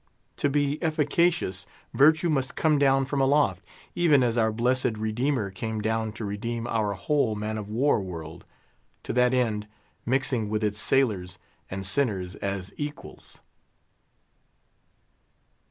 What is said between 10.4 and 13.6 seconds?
with its sailors and sinners as equals.